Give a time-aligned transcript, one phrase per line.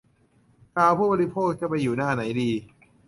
[0.75, 2.49] ข่าวผู้บริโภค จะไปอยู่หน้าไหนดี?